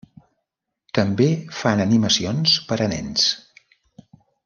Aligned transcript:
També 0.99 1.27
fan 1.59 1.85
animacions 1.85 2.57
per 2.73 2.81
a 2.87 2.91
nens. 2.97 3.31